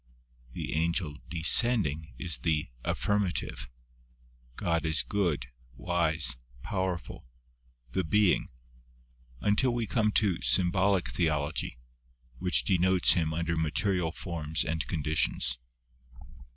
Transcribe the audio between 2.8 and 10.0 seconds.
ll Affirmative." God is good, wise, powerful, the Being, until we